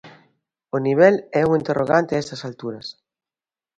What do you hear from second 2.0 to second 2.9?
a estas alturas.